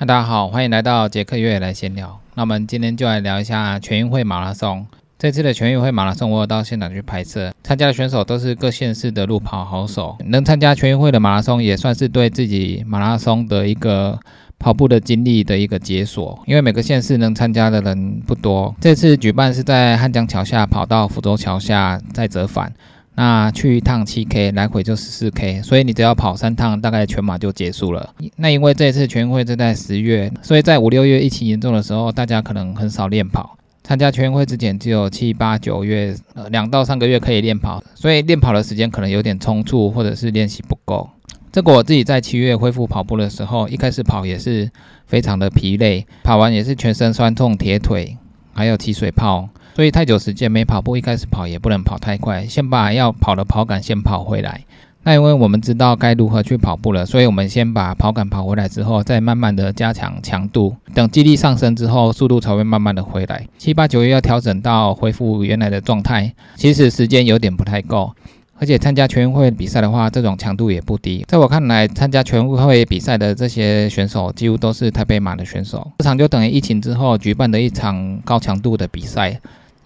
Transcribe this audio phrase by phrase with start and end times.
[0.00, 2.18] 嗨大家好，欢迎来到杰克月来闲聊。
[2.34, 4.86] 那我们今天就来聊一下全运会马拉松。
[5.18, 10.16] 这次的全运会马拉松，我有到现场去拍摄，参加的选手都是各县市的路跑好手。
[10.24, 14.18] 能参加全运会的马拉松，也算是对自己马拉松的一个
[14.58, 16.42] 跑步的经历的一个解锁。
[16.46, 18.74] 因为每个县市能参加的人不多。
[18.80, 22.72] 这次举办是在汉江桥下跑到福州桥下再折返。
[23.20, 28.14] 那去一趟七 K，来回就十四 K，所以你只要跑三趟，大概全马就结束了。
[28.36, 33.58] 那因为这次全运会是在十月，所以在五六月疫情严重的时候，大家可能很少练跑。
[33.82, 41.10] 参加全运会之前，只有七八九月，呃，两到三个月可以练跑，所以练跑的时间可能有点冲突，或者是练习不够。
[41.52, 44.70] 这个我自己在七月恢复跑步的时候，一开始跑也是
[45.06, 48.16] 非常的疲累，跑完也是全身酸痛、铁腿，
[48.54, 49.50] 还有起水泡。
[49.74, 54.64] 所以太久时间没跑步，一开始跑也不能跑太快，先把要跑的跑感先跑回来。
[55.02, 63.46] 那因为我们知道该如何去跑步了，所以我们先把跑感跑回来之后，再慢慢的加强强度，等肌力上升之后，速度才会慢慢的回来。
[63.56, 68.14] 七八九月要调整到恢复原来的状态，其实时间有点不太够。
[68.58, 71.24] 而且参加全运会比赛的话，这种强度也不低。
[71.26, 75.90] 在我看来，参加全运会比赛的这些选手，几乎都是台北马的选手。
[76.00, 79.40] 这场就等于疫情之后举办的一场高强度的比赛。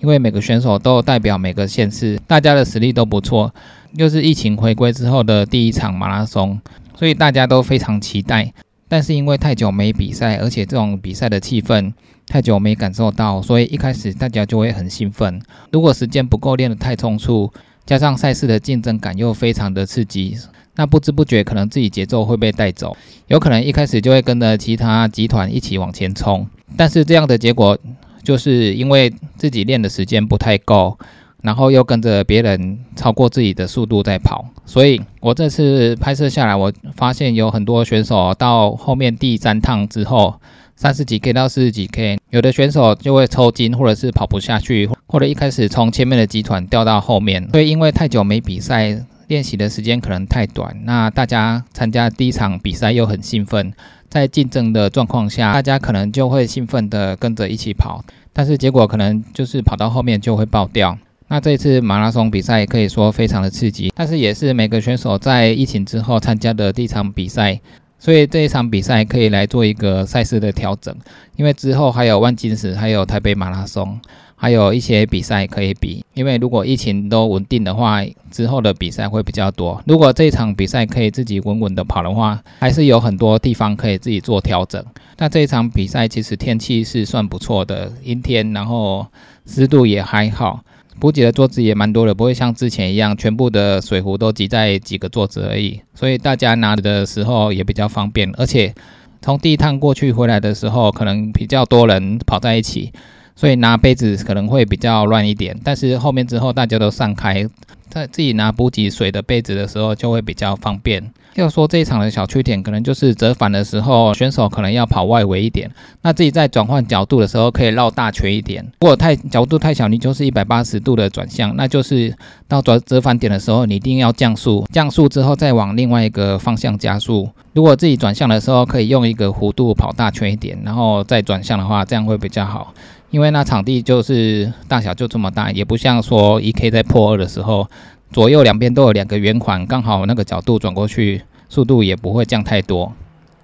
[0.04, 3.50] 因为每个选手都代表每个县市，大家的实力都不错，
[3.94, 6.60] 又是疫情回归之后的第一场马拉松，
[6.94, 8.52] 所以大家都非常期待。
[8.86, 11.90] 但是因为太久没比赛，而且这种比赛的气氛
[12.26, 15.40] 太久没感受到，所以一开始大家就会很兴奋。
[15.72, 17.50] 如果时间不够练得太匆促，
[17.86, 20.36] 加上赛事的竞争感又非常的刺激，
[20.76, 22.94] 那不知不觉可能自己节奏会被带走，
[23.28, 26.46] 有可能一开始就会跟着其他集团一起往前冲。
[26.76, 27.78] 但是这样的结果。
[28.24, 30.98] 就是因为自己练的时间不太够，
[31.42, 40.40] 然后又跟着别人超过自己的速度在跑，所以我这次拍摄下来，我发现有很多选手到后面第三趟之后，
[40.74, 53.72] 三十几 K 到四十几 K，有的选手就会抽筋，或者是跑不下去，或者一开始从前面的集团掉到后面，所以因为太久没比赛，练习的时间可能太短，那大家参加第一场比赛又很兴奋。
[54.08, 60.96] 在竞争的状况下，大家可能就会兴奋的跟着一起跑，但是结果可能就是跑到后面就会爆掉。
[61.26, 67.60] 那这一次马拉松比赛可以说非常的刺激，但是也是每个选手在疫情之后参加的第一场比赛，
[68.04, 70.94] 所以这一场比赛可以来做一个赛事的调整，
[71.36, 73.98] 因为之后还有万金石，还有台北马拉松。
[74.36, 79.82] 还有一些比赛可以比，因为如果疫情都稳定的话，之后的比赛会比较多。
[79.86, 84.84] 如果这一场比赛可以自己稳稳的跑的话，还是有很多地方可以自己做调整。
[85.16, 89.06] 那这一场比赛其实天气是算不错的，阴天，然后
[89.46, 90.62] 湿度也还好，
[90.98, 98.32] 补给的桌子也蛮多的，不会像之前一样全部的水壶都挤在几个桌子而已，所以大家拿的时候也比较方便。
[98.36, 98.74] 而且
[99.20, 102.92] 从第一趟过去回来的时候，可能比较多人跑在一起。
[103.36, 107.46] 所以拿杯子可能会比较乱一点，但是后面之后大家都散开，
[107.88, 111.10] 在自己拿补给水的杯子的时候就会比较方便。
[111.34, 115.68] 要说这一场的小缺点，可能就是折返的时候选手可能要跑外围一点，
[116.02, 118.64] 那自己在转换角度的时候可以绕大圈一点。
[118.80, 122.14] 如果太角度太小，你就是一百八十度的转向，那就是
[122.46, 127.28] 到转折返点的时候，你一定要降速，降速之后再往另外一个方向加速。
[127.52, 132.72] 如果自己转向的时候可以用一个弧度跑大圈一点，然后再转向的话，这样会比较好。
[133.10, 137.68] 因为那场地就是大小就这么大，也不像说一 K 在破二的时候，
[138.10, 142.92] 左右两边都有两个圆环，刚好那个角度转过去，速度也不会降太多。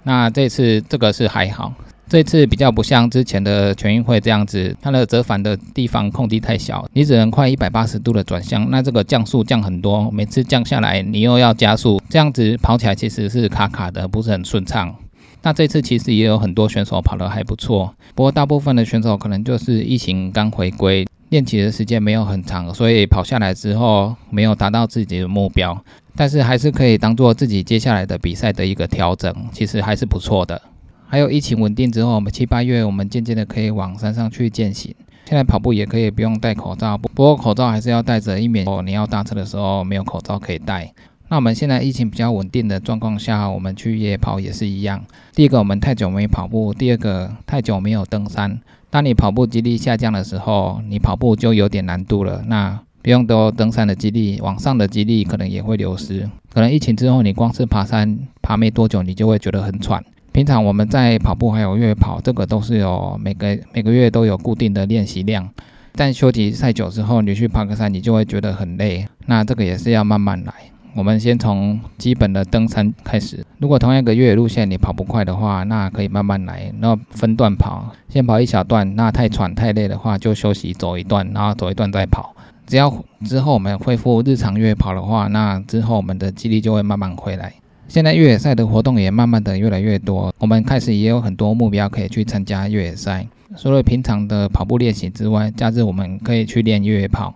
[0.03, 1.73] 那这次这个是还好，
[2.09, 14.95] 这次比较不像之前的全运会这样子，它的折返的地方空地太小，你只能快一百八十度的转向，那这个降速降很多，每次降下来你又要加速，这样子跑起来其实是卡卡的，不是很顺畅。
[15.43, 25.83] 那这次其实也有很多选手跑得还不错，不过大部分的选手可能就是疫情刚回归，练习的时间没有很长，所以跑下来之后没有达到自己的目标，
[26.15, 30.61] 但是还是可以当做自己接下来的比赛的一个调整，其实还是不错的。
[31.07, 34.95] 还有疫情稳定之后，我们七八月我们渐渐的可以往山上去践行，
[35.25, 40.93] 现在跑步也可以不用戴口罩，不过口罩还是要戴着，以免你要搭车的时候没有口罩可以戴。
[41.31, 45.01] 那我们现在疫情比较稳定的状况下，我们去夜跑也是一样。
[45.33, 48.59] 第一个，我们太久没跑步；第二个，太久没有登山。
[48.89, 52.43] 当你跑步肌力下降的时候，你跑步就有点难度了。
[52.47, 56.29] 那不用多登山的肌力，往上的肌力可能也会流失。
[56.53, 60.03] 可能疫情之后，你光是爬山爬没多久，你就会觉得很喘。
[60.33, 65.49] 平常我们在跑步还有越野跑，这个都是有每个每个月都有固定的练习量。
[65.93, 69.07] 但休息太久之后，你去爬个山，你就会觉得很累。
[69.27, 70.53] 那这个也是要慢慢来。
[70.93, 73.45] 我们先从基本的登山开始。
[73.59, 78.95] 如果同样一个越野路线你跑不快的话，那可以慢慢来，然后分段跑，先跑一小段。
[78.95, 82.35] 那太喘太累的话，就休息走一段，然后走一段再跑。
[82.67, 82.93] 只要
[83.25, 87.53] 之后我们恢复日常越野跑的话，那之后我们的肌力就会慢慢回来。
[87.87, 93.27] 现在越野赛的活动也慢慢的越来越多，我们开始也有很多目标可以去参加越野赛。
[93.57, 97.33] 除了平常的跑步练习之外，假日我们可以去练越野跑。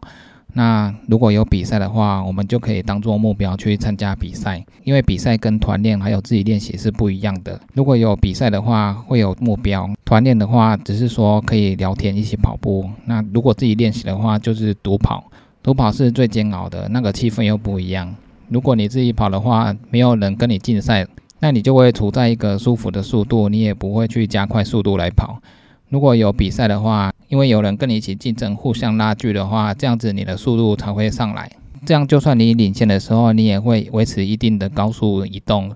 [0.58, 4.64] 那如果有比赛的话，我们就可以当做目标去参加比赛。
[4.86, 7.60] 因为比赛跟团练还有自己练习是不一样的。
[7.74, 12.90] 如果有比赛的话，会有目标；团练的话，只是说可以聊天一起跑步。
[13.04, 15.26] 那如果自己练习的话，就是独跑。
[15.62, 18.16] 独跑是最煎熬的，那个气氛又不一样。
[18.48, 21.06] 如果你自己跑的话，没有人跟你竞赛，
[21.40, 25.42] 那你就会处在一个舒服的速度，你也不会去加快速度来跑。
[25.90, 31.52] 如果有比赛的话，因为有人跟你一起竞争，互相拉锯的话，这样子你的速度才会上来。
[31.86, 35.76] 这样就算你领先的时候，你也会维持一定的高速移动。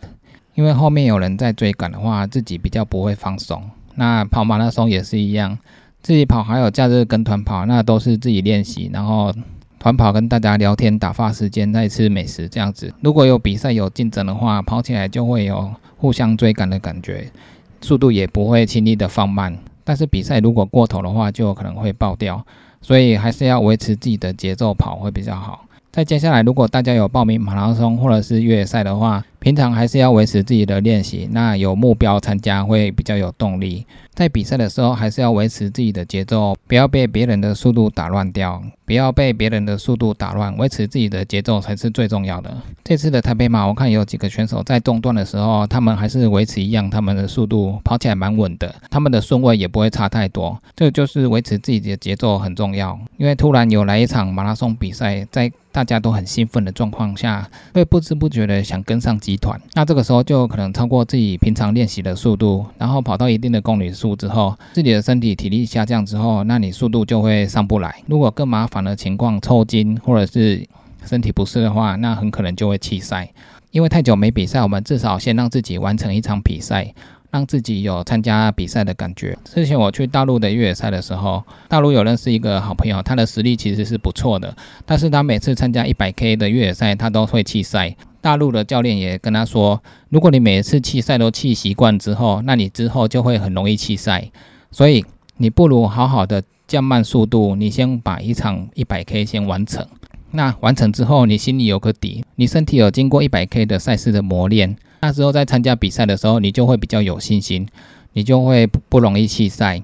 [0.56, 3.64] 因为后面有人在追赶的话，自己比较不会放松。
[3.96, 5.58] 那跑马拉松也是一样，
[6.02, 9.34] 自己跑还有假日跟团跑，那都是自己练习，然后。
[9.82, 12.94] 团跑跟大家聊天打发时间，再吃美食这样子。
[13.00, 17.32] 如果有比赛有竞争的话，跑起来就会有互相追赶的感觉，
[17.80, 19.58] 速度也不会轻易的放慢。
[19.90, 22.46] 但是比赛如果过头的话，就有可能会爆掉，
[22.80, 25.66] 所以还是要维持自己的节奏跑会比较好。
[25.92, 33.86] 在接下来，如果大家有报名马拉松或者是越野赛的话，平常还是要维持自己的练习，那有目标参加会比较有动力。
[34.14, 42.58] 在比赛的时候，还是要维持自己的节奏，不要被别人的速度打乱掉，不要被别人的速度打乱，维持自己的节奏才是最重要的。
[42.84, 50.62] 这次的台北马，我看有几个选手在中段的时候，他们还是维持一样他们的速度，跑起来蛮稳的，他们的顺位也不会差太多。
[50.76, 68.02] 这就是维持自己的节奏很重要，因为突然有来一场马拉松比赛，在大家都很兴奋的状况下，会不知不觉的想跟上集团，那这个时候就可能超过自己平常练习的速度，然后跑到一定的公里数之后，自己的身体体力下降之后，那你速度就会上不来。
[68.08, 70.68] 如果更麻烦的情况，抽筋或者是
[71.06, 73.32] 身体不适的话，那很可能就会弃赛。
[73.70, 76.92] 因为太久没比赛，我们至少先让自己完成一场比赛。
[77.32, 79.38] 让自己有参加比赛的感觉。
[79.46, 84.52] 之前我去大陆的越野赛的时候，大陆有认识一个好朋友，他的实力其实是不错的，
[84.84, 87.96] 但是他每次参加一百 K 的越野赛，他都会弃赛。
[88.22, 94.30] 大陆的教练也跟他说，如果你每一次弃赛都弃习惯之后，那你之后就会很容易弃赛。
[94.72, 95.06] 所以
[95.38, 99.86] 你不如好好的降慢速度，你先把一场一百 K 先完成。
[100.32, 104.76] 那完成之后，你心里有个底，你身体有经过一百 K 的赛事的磨练。
[105.02, 107.68] 那时候在参加比赛的时候，你就会比较有信心，
[108.14, 109.82] 你就会不容易弃赛，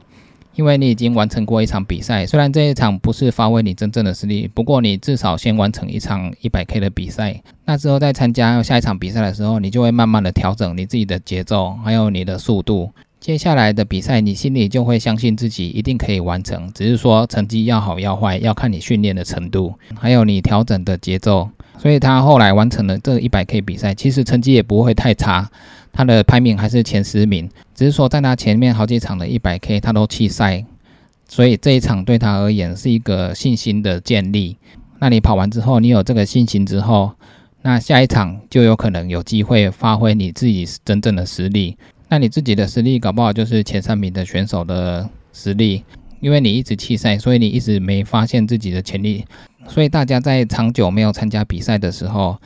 [0.55, 2.25] 因为你已经完成过一场比赛。
[2.25, 7.41] 虽然这一场不是发挥你真正的实力，不过你至少先完成一场一百 K 的比赛。
[7.65, 12.91] 那之后在参加下一场比赛的时候，你就会慢慢的调整你自己的节奏，还有你的速度。
[13.19, 21.49] 接下来的比赛，你心里就会相信自己一定可以完成，只是说成绩要好要坏，要看你训练的程度，还有你调整的节奏。
[21.79, 25.49] 所以他后来完成了这一百 K 比赛，其实成绩也不会太差，
[25.95, 27.49] 他的排名还是前十名。
[27.73, 30.65] 只是说在他前面好几场的一百 K 他都弃赛，
[31.27, 34.57] 所以这一场对他而言是一个信心的建立。
[34.99, 37.11] 那你跑完之后，你有这个信心之后，
[37.61, 41.77] 那下一场就有可能有机会发挥你自己真正的实力。
[42.09, 45.83] 那你自己的实力搞不好就是前三名的选手的实力，
[46.19, 49.25] 因为你一直弃赛，所以你一直没发现自己的潜力。
[49.67, 52.37] 所以大家在长久没有参加比赛的时候，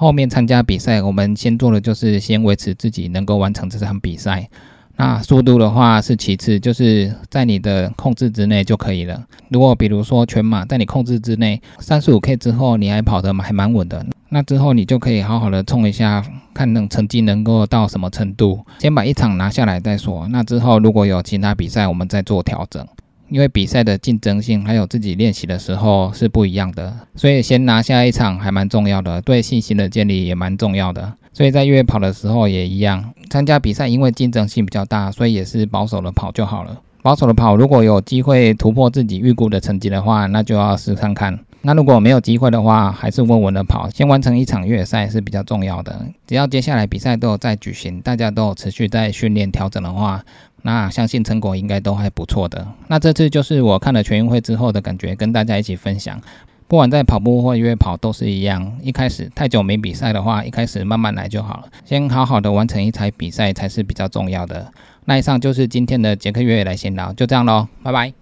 [0.00, 4.48] 后面参加比赛，我们先做的就是先维持自己能够完成这场比赛。
[4.96, 9.22] 那速度的话是其次，就是在你的控制之内就可以了。
[9.50, 18.64] 如果比如说全马在你控制之内，三十五 K 之后你还跑得还蛮稳的，那之后你就可以好好的冲一下，看能成绩能够到什么程度。
[18.78, 20.26] 先把一场拿下来再说。
[20.28, 22.88] 那之后如果有其他比赛，我们再做调整。
[23.30, 31.14] 因为比赛的竞争性还有自己练习的时候是不一样的，所以先拿下一场还蛮重要的，对信心的建立也蛮重要的。
[31.32, 36.76] 所以在越野跑的时候也一样，参加比赛因为竞争性比较大，所以也是保守的跑就好了。
[37.02, 41.38] 保守的跑，如果有机会突破自己预估的成绩的话，那就要试看看。
[41.62, 46.04] 那如果没有机会的话，还是稳稳的跑，先完成一场越野赛是比较重要的。
[46.26, 50.22] 只要接下来比赛都有在举行，大家都有持续在训练调整的话。
[50.62, 52.66] 那相信成果应该都还不错的。
[52.88, 56.20] 那这次就是我看了全运会之后的感觉，跟大家一起分享。
[56.68, 61.64] 不管在跑步或约跑都是一样，一开始太久没比赛的话，一开始慢慢来就好了。
[61.84, 64.72] 先好好的完成一场比赛才是比较重要的。
[65.06, 68.19] 那以上就是今天的杰克越野来闲聊，就这样喽，拜拜。